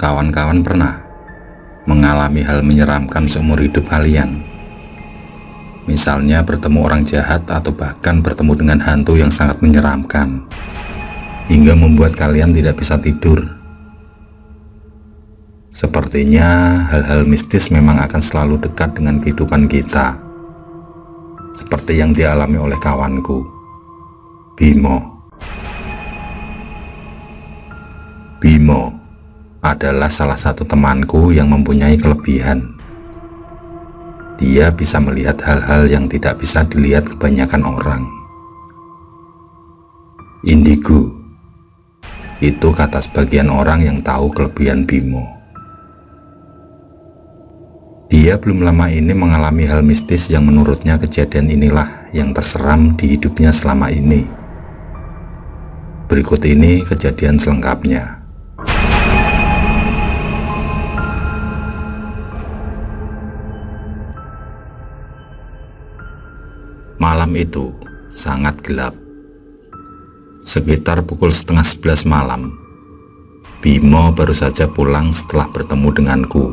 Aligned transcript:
kawan-kawan 0.00 0.64
pernah 0.64 1.04
mengalami 1.84 2.40
hal 2.40 2.64
menyeramkan 2.64 3.28
seumur 3.28 3.60
hidup 3.60 3.84
kalian? 3.88 4.40
Misalnya 5.84 6.46
bertemu 6.46 6.78
orang 6.86 7.02
jahat 7.02 7.42
atau 7.50 7.74
bahkan 7.74 8.22
bertemu 8.22 8.52
dengan 8.54 8.78
hantu 8.80 9.18
yang 9.18 9.34
sangat 9.34 9.58
menyeramkan 9.58 10.46
hingga 11.50 11.74
membuat 11.74 12.14
kalian 12.14 12.54
tidak 12.54 12.78
bisa 12.78 12.96
tidur. 13.02 13.42
Sepertinya 15.72 16.84
hal-hal 16.92 17.24
mistis 17.26 17.72
memang 17.72 17.98
akan 17.98 18.22
selalu 18.22 18.60
dekat 18.62 18.94
dengan 18.94 19.18
kehidupan 19.18 19.66
kita. 19.66 20.20
Seperti 21.52 22.00
yang 22.00 22.16
dialami 22.16 22.56
oleh 22.56 22.78
kawanku, 22.80 23.44
Bimo. 24.56 25.11
Adalah 29.62 30.10
salah 30.10 30.36
satu 30.36 30.66
temanku 30.66 31.30
yang 31.30 31.46
mempunyai 31.48 31.94
kelebihan 31.96 32.82
dia 34.42 34.74
bisa 34.74 34.98
melihat 34.98 35.38
hal-hal 35.46 35.86
yang 35.86 36.10
tidak 36.10 36.42
bisa 36.42 36.66
dilihat 36.66 37.06
kebanyakan 37.06 37.62
orang. 37.62 38.02
Indigo 40.42 41.14
itu 42.42 42.74
kata 42.74 42.98
sebagian 42.98 43.46
orang 43.46 43.86
yang 43.86 44.02
tahu 44.02 44.34
kelebihan 44.34 44.82
Bimo. 44.82 45.22
Dia 48.10 48.34
belum 48.34 48.66
lama 48.66 48.90
ini 48.90 49.14
mengalami 49.14 49.64
hal 49.70 49.86
mistis 49.86 50.26
yang 50.26 50.50
menurutnya 50.50 50.98
kejadian 50.98 51.46
inilah 51.46 52.10
yang 52.10 52.34
terseram 52.34 52.98
di 52.98 53.14
hidupnya 53.14 53.54
selama 53.54 53.94
ini. 53.94 54.26
Berikut 56.10 56.42
ini 56.44 56.82
kejadian 56.82 57.38
selengkapnya. 57.38 58.21
Malam 67.32 67.48
itu 67.48 67.72
sangat 68.12 68.60
gelap. 68.60 68.92
Sekitar 70.44 71.00
pukul 71.00 71.32
setengah 71.32 71.64
sebelas 71.64 72.04
malam, 72.04 72.52
Bimo 73.64 74.12
baru 74.12 74.36
saja 74.36 74.68
pulang 74.68 75.16
setelah 75.16 75.48
bertemu 75.48 75.88
denganku. 75.96 76.52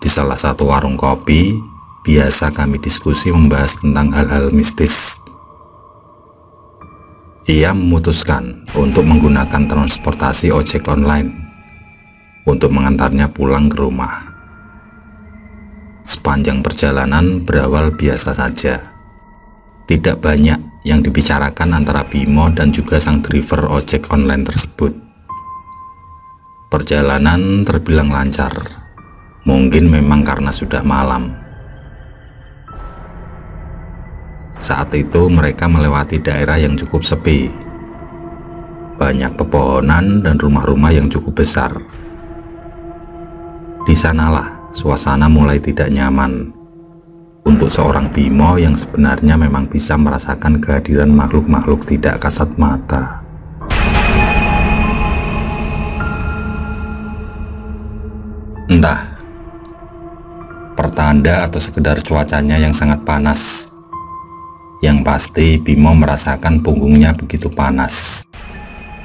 Di 0.00 0.08
salah 0.08 0.40
satu 0.40 0.72
warung 0.72 0.96
kopi, 0.96 1.52
biasa 2.00 2.48
kami 2.48 2.80
diskusi 2.80 3.28
membahas 3.28 3.76
tentang 3.76 4.08
hal-hal 4.16 4.48
mistis. 4.56 5.20
Ia 7.44 7.76
memutuskan 7.76 8.72
untuk 8.72 9.04
menggunakan 9.04 9.68
transportasi 9.68 10.48
ojek 10.48 10.88
online 10.88 11.28
untuk 12.48 12.72
mengantarnya 12.72 13.28
pulang 13.36 13.68
ke 13.68 13.84
rumah. 13.84 14.32
Sepanjang 16.08 16.64
perjalanan 16.64 17.44
berawal 17.44 17.92
biasa 17.92 18.32
saja 18.32 18.96
tidak 19.88 20.20
banyak 20.20 20.60
yang 20.84 21.00
dibicarakan 21.00 21.80
antara 21.80 22.04
Bimo 22.04 22.52
dan 22.52 22.68
juga 22.68 23.00
sang 23.00 23.24
driver 23.24 23.72
ojek 23.72 24.12
online 24.12 24.44
tersebut. 24.44 24.92
Perjalanan 26.68 27.64
terbilang 27.64 28.12
lancar, 28.12 28.52
mungkin 29.48 29.88
memang 29.88 30.20
karena 30.20 30.52
sudah 30.52 30.84
malam. 30.84 31.32
Saat 34.60 34.92
itu 34.92 35.32
mereka 35.32 35.64
melewati 35.64 36.20
daerah 36.20 36.60
yang 36.60 36.76
cukup 36.76 37.00
sepi. 37.00 37.48
Banyak 39.00 39.40
pepohonan 39.40 40.20
dan 40.20 40.36
rumah-rumah 40.36 40.92
yang 40.92 41.08
cukup 41.08 41.40
besar. 41.40 41.72
Di 43.88 43.96
sanalah 43.96 44.68
suasana 44.76 45.32
mulai 45.32 45.56
tidak 45.56 45.88
nyaman 45.88 46.57
untuk 47.48 47.72
seorang 47.72 48.12
Bimo 48.12 48.60
yang 48.60 48.76
sebenarnya 48.76 49.40
memang 49.40 49.64
bisa 49.72 49.96
merasakan 49.96 50.60
kehadiran 50.60 51.08
makhluk-makhluk 51.08 51.88
tidak 51.88 52.20
kasat 52.20 52.52
mata. 52.60 53.24
Entah, 58.68 59.00
pertanda 60.76 61.48
atau 61.48 61.56
sekedar 61.56 61.96
cuacanya 62.04 62.60
yang 62.60 62.76
sangat 62.76 63.00
panas. 63.08 63.72
Yang 64.84 64.98
pasti 65.08 65.56
Bimo 65.56 65.96
merasakan 65.96 66.60
punggungnya 66.60 67.16
begitu 67.16 67.48
panas. 67.48 68.28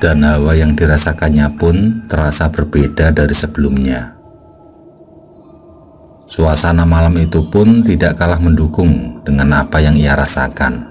Dan 0.04 0.20
hawa 0.28 0.52
yang 0.52 0.76
dirasakannya 0.76 1.48
pun 1.56 2.04
terasa 2.12 2.52
berbeda 2.52 3.16
dari 3.16 3.32
sebelumnya. 3.32 4.23
Suasana 6.34 6.82
malam 6.82 7.14
itu 7.22 7.46
pun 7.46 7.86
tidak 7.86 8.18
kalah 8.18 8.42
mendukung 8.42 9.22
dengan 9.22 9.54
apa 9.54 9.78
yang 9.78 9.94
ia 9.94 10.18
rasakan. 10.18 10.82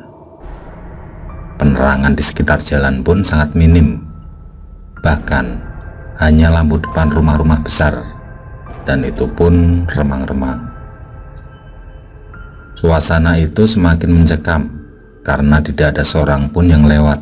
Penerangan 1.58 2.14
di 2.14 2.22
sekitar 2.22 2.62
jalan 2.62 3.03
pun 3.03 3.26
sangat 3.26 3.50
minim. 3.58 4.06
Bahkan 5.02 5.47
hanya 6.22 6.47
lampu 6.54 6.78
depan 6.78 7.10
rumah-rumah 7.10 7.58
besar 7.58 8.06
dan 8.86 9.02
itu 9.02 9.26
pun 9.34 9.82
remang-remang. 9.91 10.62
Suasana 12.78 13.34
itu 13.34 13.66
semakin 13.66 14.14
mencekam 14.14 14.70
karena 15.26 15.58
tidak 15.58 15.98
ada 15.98 16.06
seorang 16.06 16.54
pun 16.54 16.70
yang 16.70 16.86
lewat, 16.86 17.19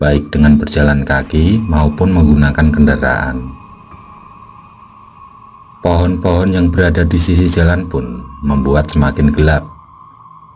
baik 0.00 0.32
dengan 0.32 0.56
berjalan 0.56 1.04
kaki 1.04 1.60
maupun 1.60 2.08
menggunakan 2.08 2.72
kendaraan. 2.72 3.49
Pohon-pohon 5.80 6.52
yang 6.52 6.68
berada 6.68 7.08
di 7.08 7.16
sisi 7.16 7.48
jalan 7.48 7.88
pun 7.88 8.20
membuat 8.44 8.92
semakin 8.92 9.32
gelap 9.32 9.64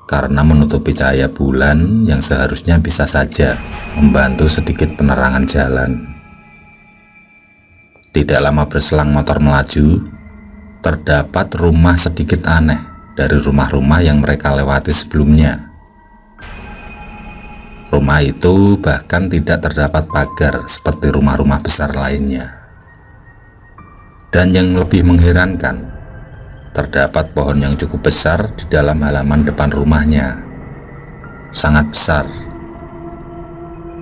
karena 0.05 0.45
menutupi 0.45 0.93
cahaya 0.93 1.33
bulan 1.33 2.05
yang 2.05 2.21
seharusnya 2.21 2.77
bisa 2.77 3.09
saja 3.09 3.57
membantu 3.97 4.53
sedikit 4.53 4.93
penerangan 5.01 5.49
jalan. 5.49 6.13
Tidak 8.13 8.37
lama 8.37 8.69
berselang 8.69 9.17
motor 9.17 9.41
melaju, 9.41 10.05
terdapat 10.85 11.57
rumah 11.57 11.97
sedikit 11.97 12.45
aneh 12.45 12.85
dari 13.17 13.41
rumah-rumah 13.41 14.05
yang 14.05 14.21
mereka 14.21 14.53
lewati 14.53 14.93
sebelumnya. 14.93 15.73
Rumah 17.89 18.21
itu 18.21 18.77
bahkan 18.77 19.33
tidak 19.33 19.65
terdapat 19.65 20.05
pagar 20.05 20.69
seperti 20.69 21.17
rumah-rumah 21.17 21.65
besar 21.65 21.97
lainnya. 21.97 22.64
Dan 24.35 24.51
yang 24.51 24.75
lebih 24.75 25.07
mengherankan, 25.07 25.95
terdapat 26.75 27.31
pohon 27.31 27.55
yang 27.55 27.79
cukup 27.79 28.11
besar 28.11 28.51
di 28.59 28.67
dalam 28.67 28.99
halaman 28.99 29.47
depan 29.47 29.71
rumahnya. 29.71 30.43
Sangat 31.55 31.95
besar. 31.95 32.27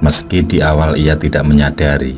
Meski 0.01 0.41
di 0.41 0.65
awal 0.65 0.97
ia 0.97 1.21
tidak 1.21 1.45
menyadari, 1.45 2.17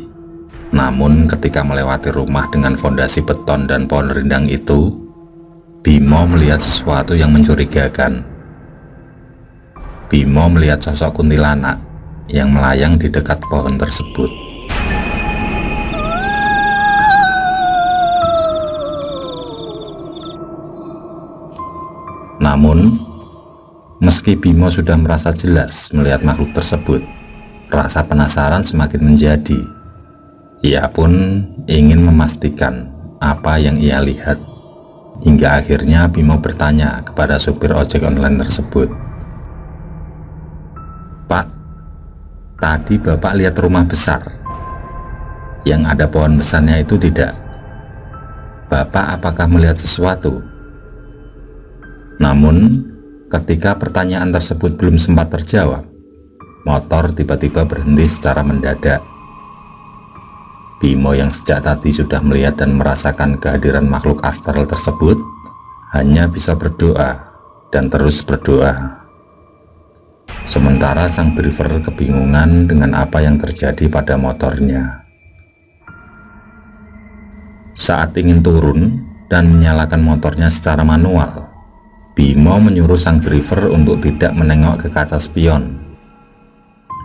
namun 0.71 1.27
ketika 1.27 1.67
melewati 1.67 2.15
rumah 2.15 2.47
dengan 2.55 2.79
fondasi 2.79 3.27
beton 3.27 3.67
dan 3.67 3.91
pohon 3.91 4.07
rindang 4.15 4.47
itu, 4.47 4.95
Bimo 5.83 6.23
melihat 6.31 6.63
sesuatu 6.63 7.19
yang 7.19 7.35
mencurigakan. 7.35 8.23
Bimo 10.07 10.47
melihat 10.55 10.79
sosok 10.79 11.19
kuntilanak 11.19 11.83
yang 12.31 12.55
melayang 12.55 12.95
di 12.95 13.11
dekat 13.11 13.43
pohon 13.51 13.75
tersebut. 13.75 14.44
Meski 24.05 24.37
Bimo 24.37 24.69
sudah 24.69 25.01
merasa 25.01 25.33
jelas 25.33 25.89
melihat 25.97 26.21
makhluk 26.21 26.53
tersebut, 26.53 27.01
rasa 27.73 28.05
penasaran 28.05 28.61
semakin 28.61 29.01
menjadi. 29.01 29.57
Ia 30.61 30.85
pun 30.93 31.41
ingin 31.65 32.05
memastikan 32.05 32.93
apa 33.25 33.57
yang 33.57 33.81
ia 33.81 34.05
lihat. 34.05 34.37
Hingga 35.25 35.65
akhirnya 35.65 36.05
Bimo 36.13 36.37
bertanya 36.37 37.01
kepada 37.01 37.41
supir 37.41 37.73
ojek 37.73 38.05
online 38.05 38.45
tersebut. 38.45 38.93
Pak, 41.25 41.47
tadi 42.61 43.01
Bapak 43.01 43.33
lihat 43.41 43.57
rumah 43.57 43.89
besar. 43.89 44.21
Yang 45.65 45.83
ada 45.97 46.05
pohon 46.13 46.37
besarnya 46.37 46.85
itu 46.85 47.01
tidak. 47.01 47.33
Bapak 48.69 49.17
apakah 49.17 49.49
melihat 49.49 49.81
sesuatu? 49.81 50.45
Namun, 52.21 52.94
ketika 53.35 53.75
pertanyaan 53.75 54.31
tersebut 54.31 54.79
belum 54.79 54.95
sempat 54.95 55.35
terjawab, 55.35 55.83
motor 56.63 57.11
tiba-tiba 57.11 57.67
berhenti 57.67 58.07
secara 58.07 58.47
mendadak. 58.47 59.03
Bimo 60.79 61.17
yang 61.17 61.35
sejak 61.35 61.67
tadi 61.67 61.91
sudah 61.91 62.23
melihat 62.23 62.63
dan 62.63 62.79
merasakan 62.79 63.41
kehadiran 63.43 63.91
makhluk 63.91 64.23
astral 64.23 64.63
tersebut 64.69 65.19
hanya 65.97 66.31
bisa 66.31 66.55
berdoa 66.55 67.19
dan 67.75 67.91
terus 67.91 68.23
berdoa. 68.23 69.03
Sementara 70.45 71.09
sang 71.09 71.33
driver 71.33 71.81
kebingungan 71.81 72.69
dengan 72.69 72.93
apa 72.95 73.19
yang 73.25 73.41
terjadi 73.41 73.89
pada 73.89 74.15
motornya. 74.21 75.03
Saat 77.75 78.15
ingin 78.21 78.45
turun 78.45 79.03
dan 79.27 79.51
menyalakan 79.51 80.05
motornya 80.05 80.53
secara 80.53 80.85
manual, 80.85 81.44
Bimo 82.15 82.63
menyuruh 82.63 82.99
sang 82.99 83.19
driver 83.19 83.75
untuk 83.75 83.99
tidak 83.99 84.31
menengok 84.39 84.87
ke 84.87 84.89
kaca 84.91 85.19
spion 85.19 85.85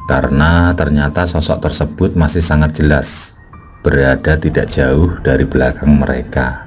karena 0.10 0.74
ternyata 0.74 1.22
sosok 1.30 1.70
tersebut 1.70 2.18
masih 2.18 2.42
sangat 2.42 2.82
jelas 2.82 3.38
berada 3.86 4.34
tidak 4.42 4.66
jauh 4.74 5.22
dari 5.22 5.46
belakang 5.46 6.02
mereka. 6.02 6.66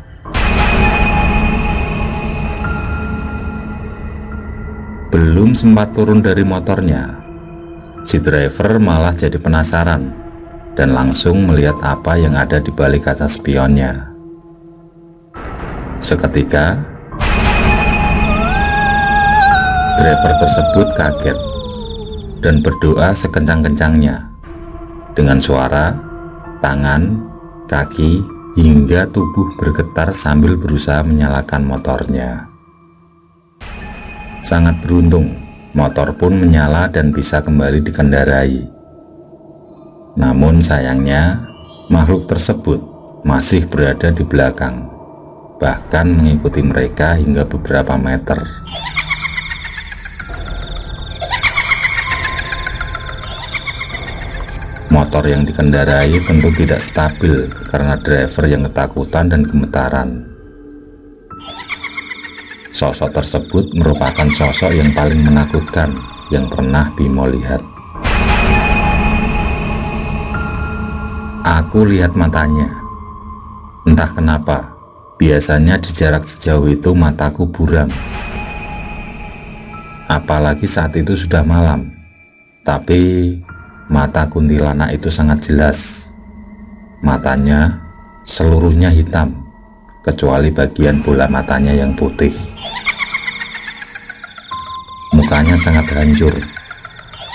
Belum 5.11 5.59
sempat 5.59 5.91
turun 5.91 6.23
dari 6.23 6.47
motornya, 6.47 7.19
si 8.07 8.23
driver 8.23 8.79
malah 8.79 9.13
jadi 9.13 9.37
penasaran 9.43 10.15
dan 10.79 10.95
langsung 10.95 11.43
melihat 11.43 11.77
apa 11.83 12.15
yang 12.17 12.39
ada 12.39 12.63
di 12.63 12.71
balik 12.71 13.11
kaca 13.11 13.27
spionnya. 13.27 14.09
Seketika, 16.01 16.92
driver 19.99 20.33
tersebut 20.41 20.89
kaget 20.97 21.39
dan 22.41 22.65
berdoa 22.65 23.13
sekencang-kencangnya 23.13 24.33
dengan 25.13 25.39
suara, 25.39 25.93
tangan, 26.65 27.21
kaki, 27.69 28.25
hingga 28.57 29.09
tubuh 29.13 29.49
bergetar 29.57 30.13
sambil 30.13 30.57
berusaha 30.57 31.01
menyalakan 31.05 31.65
motornya. 31.65 32.49
Sangat 34.43 34.83
beruntung, 34.83 35.39
motor 35.73 36.13
pun 36.19 36.35
menyala 36.37 36.91
dan 36.91 37.15
bisa 37.15 37.41
kembali 37.41 37.81
dikendarai. 37.85 38.69
Namun 40.19 40.61
sayangnya, 40.61 41.41
makhluk 41.89 42.29
tersebut 42.29 42.81
masih 43.23 43.65
berada 43.71 44.11
di 44.11 44.27
belakang, 44.27 44.91
bahkan 45.63 46.11
mengikuti 46.11 46.61
mereka 46.61 47.17
hingga 47.17 47.47
beberapa 47.47 47.97
meter. 47.97 48.43
Motor 55.03 55.35
yang 55.35 55.43
dikendarai 55.43 56.15
tentu 56.31 56.47
tidak 56.55 56.79
stabil 56.79 57.51
karena 57.67 57.99
driver 57.99 58.47
yang 58.47 58.63
ketakutan 58.71 59.27
dan 59.27 59.43
gemetaran. 59.43 60.23
Sosok 62.71 63.11
tersebut 63.11 63.75
merupakan 63.75 64.31
sosok 64.31 64.71
yang 64.71 64.95
paling 64.95 65.27
menakutkan 65.27 65.91
yang 66.31 66.47
pernah 66.47 66.87
Bimo 66.95 67.27
lihat. 67.27 67.59
Aku 71.43 71.83
lihat 71.83 72.15
matanya. 72.15 72.71
Entah 73.83 74.07
kenapa, 74.07 74.71
biasanya 75.19 75.83
di 75.83 75.91
jarak 75.91 76.23
sejauh 76.23 76.71
itu 76.71 76.95
mataku 76.95 77.51
buram. 77.51 77.91
Apalagi 80.07 80.71
saat 80.71 80.95
itu 80.95 81.19
sudah 81.19 81.43
malam. 81.43 81.91
Tapi 82.63 83.35
mata 83.93 84.25
kuntilanak 84.25 84.97
itu 84.97 85.13
sangat 85.13 85.53
jelas. 85.53 86.09
Matanya 87.05 87.77
seluruhnya 88.25 88.89
hitam, 88.89 89.37
kecuali 90.01 90.49
bagian 90.49 91.05
bola 91.05 91.29
matanya 91.29 91.77
yang 91.77 91.93
putih. 91.93 92.33
Mukanya 95.13 95.61
sangat 95.61 95.93
hancur, 95.93 96.33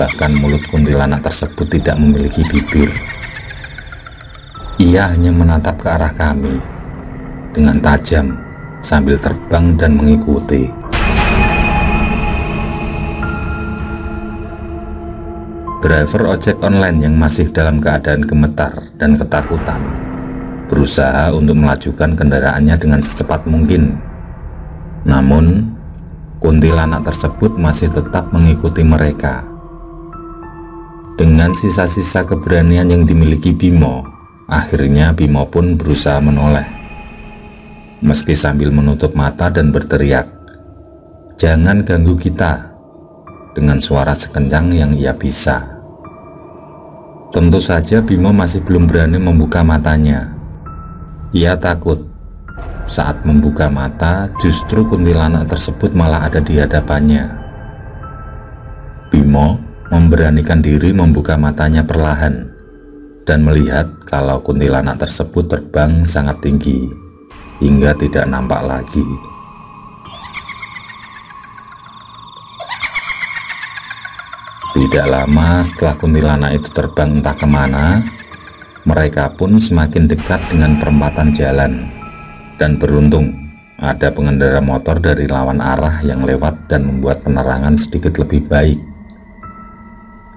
bahkan 0.01 0.33
mulut 0.33 0.65
kuntilanak 0.65 1.21
tersebut 1.21 1.69
tidak 1.69 1.93
memiliki 2.01 2.41
bibir. 2.49 2.89
Ia 4.81 5.13
hanya 5.13 5.29
menatap 5.29 5.77
ke 5.77 5.87
arah 5.93 6.09
kami 6.09 6.57
dengan 7.53 7.77
tajam 7.77 8.33
sambil 8.81 9.21
terbang 9.21 9.77
dan 9.77 9.93
mengikuti. 9.93 10.73
Driver 15.87 16.35
ojek 16.35 16.59
online 16.67 17.07
yang 17.07 17.15
masih 17.15 17.47
dalam 17.47 17.79
keadaan 17.79 18.27
gemetar 18.27 18.91
dan 18.99 19.15
ketakutan 19.15 19.79
berusaha 20.67 21.31
untuk 21.31 21.55
melajukan 21.55 22.11
kendaraannya 22.11 22.75
dengan 22.75 22.99
secepat 22.99 23.47
mungkin. 23.47 23.95
Namun, 25.07 25.71
kuntilanak 26.43 27.07
tersebut 27.07 27.55
masih 27.55 27.87
tetap 27.87 28.35
mengikuti 28.35 28.83
mereka. 28.83 29.47
Dengan 31.15 31.55
sisa-sisa 31.55 32.27
keberanian 32.27 32.91
yang 32.91 33.07
dimiliki 33.07 33.55
Bimo, 33.55 34.03
akhirnya 34.51 35.15
Bimo 35.15 35.47
pun 35.47 35.79
berusaha 35.79 36.19
menoleh. 36.19 36.67
Meski 38.03 38.35
sambil 38.35 38.75
menutup 38.75 39.15
mata 39.15 39.47
dan 39.47 39.71
berteriak, 39.71 40.27
Jangan 41.39 41.87
ganggu 41.87 42.19
kita, 42.19 42.75
dengan 43.55 43.79
suara 43.79 44.11
sekencang 44.11 44.75
yang 44.75 44.91
ia 44.99 45.15
bisa. 45.15 45.76
Tentu 47.37 47.61
saja 47.61 48.01
Bimo 48.01 48.33
masih 48.33 48.65
belum 48.65 48.89
berani 48.89 49.21
membuka 49.21 49.61
matanya. 49.61 50.33
Ia 51.37 51.53
takut 51.53 52.01
saat 52.89 53.21
membuka 53.29 53.69
mata, 53.69 54.25
justru 54.41 54.81
kuntilanak 54.89 55.45
tersebut 55.45 55.93
malah 55.93 56.25
ada 56.25 56.41
di 56.41 56.57
hadapannya. 56.57 57.29
Bimo 59.13 59.61
memberanikan 59.93 60.65
diri 60.65 60.89
membuka 60.89 61.37
matanya 61.37 61.85
perlahan 61.85 62.49
dan 63.29 63.45
melihat 63.45 63.85
kalau 64.09 64.41
kuntilanak 64.41 64.97
tersebut 64.97 65.45
terbang 65.45 66.09
sangat 66.09 66.41
tinggi 66.41 66.89
hingga 67.61 67.93
tidak 68.01 68.25
nampak 68.25 68.65
lagi. 68.65 69.05
Tidak 74.77 75.09
lama 75.09 75.65
setelah 75.65 75.97
kuntilanak 75.97 76.61
itu 76.61 76.69
terbang 76.69 77.17
entah 77.17 77.33
ke 77.33 77.49
mana, 77.49 78.05
mereka 78.85 79.25
pun 79.33 79.57
semakin 79.57 80.05
dekat 80.05 80.37
dengan 80.53 80.77
perempatan 80.77 81.33
jalan 81.33 81.89
dan 82.61 82.77
beruntung 82.77 83.33
ada 83.81 84.13
pengendara 84.13 84.61
motor 84.61 85.01
dari 85.01 85.25
lawan 85.25 85.65
arah 85.65 85.97
yang 86.05 86.21
lewat 86.21 86.69
dan 86.69 86.85
membuat 86.85 87.25
penerangan 87.25 87.81
sedikit 87.81 88.21
lebih 88.21 88.45
baik. 88.45 88.77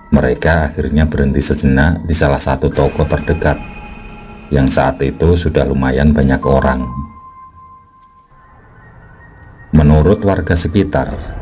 Mereka 0.08 0.72
akhirnya 0.72 1.04
berhenti 1.04 1.44
sejenak 1.44 2.00
di 2.08 2.16
salah 2.16 2.40
satu 2.40 2.72
toko 2.72 3.04
terdekat 3.04 3.60
yang 4.48 4.72
saat 4.72 4.96
itu 5.04 5.37
sudah 5.37 5.69
lumayan 5.69 6.16
banyak 6.16 6.40
orang. 6.48 6.88
Menurut 9.76 10.25
warga 10.25 10.56
sekitar, 10.56 11.39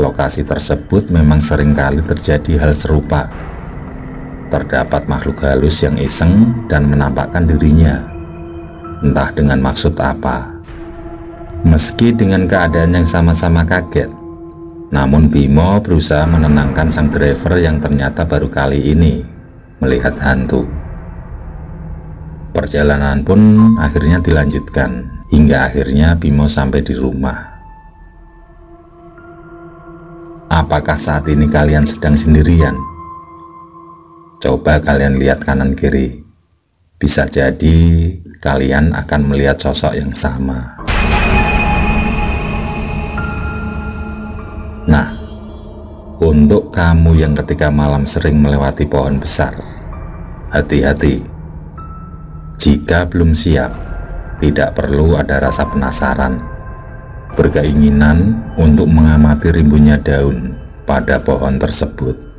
lokasi 0.00 0.46
tersebut 0.46 1.12
memang 1.12 1.42
sering 1.44 1.76
kali 1.76 2.00
terjadi 2.00 2.64
hal 2.64 2.72
serupa. 2.72 3.28
Terdapat 4.48 5.08
makhluk 5.08 5.44
halus 5.44 5.80
yang 5.80 5.96
iseng 5.96 6.52
dan 6.68 6.84
menampakkan 6.84 7.48
dirinya 7.48 8.12
entah 9.02 9.34
dengan 9.34 9.58
maksud 9.58 9.98
apa. 9.98 10.62
Meski 11.62 12.14
dengan 12.14 12.46
keadaan 12.46 12.94
yang 12.94 13.06
sama-sama 13.06 13.62
kaget, 13.62 14.10
namun 14.90 15.30
Bimo 15.30 15.78
berusaha 15.78 16.26
menenangkan 16.26 16.90
sang 16.90 17.08
driver 17.08 17.54
yang 17.58 17.78
ternyata 17.78 18.26
baru 18.26 18.50
kali 18.50 18.92
ini 18.92 19.22
melihat 19.78 20.14
hantu. 20.20 20.66
Perjalanan 22.52 23.24
pun 23.24 23.72
akhirnya 23.80 24.20
dilanjutkan 24.20 25.06
hingga 25.32 25.70
akhirnya 25.70 26.18
Bimo 26.18 26.50
sampai 26.50 26.84
di 26.84 26.92
rumah. 26.92 27.51
Apakah 30.52 31.00
saat 31.00 31.24
ini 31.32 31.48
kalian 31.48 31.88
sedang 31.88 32.12
sendirian? 32.12 32.76
Coba 34.36 34.76
kalian 34.84 35.16
lihat 35.16 35.40
kanan 35.40 35.72
kiri. 35.72 36.20
Bisa 37.00 37.24
jadi 37.24 38.12
kalian 38.36 38.92
akan 38.92 39.32
melihat 39.32 39.56
sosok 39.56 39.96
yang 39.96 40.12
sama. 40.12 40.76
Nah, 44.84 45.08
untuk 46.20 46.68
kamu 46.68 47.16
yang 47.16 47.32
ketika 47.32 47.72
malam 47.72 48.04
sering 48.04 48.36
melewati 48.36 48.84
pohon 48.84 49.16
besar, 49.16 49.56
hati-hati. 50.52 51.24
Jika 52.60 53.08
belum 53.08 53.32
siap, 53.32 53.72
tidak 54.36 54.76
perlu 54.76 55.16
ada 55.16 55.48
rasa 55.48 55.64
penasaran, 55.64 56.51
berkeinginan 57.36 58.40
untuk 58.56 58.88
mengamati 58.88 59.52
rimbunnya 59.52 60.00
daun 60.00 60.56
pada 60.88 61.20
pohon 61.20 61.56
tersebut. 61.60 62.31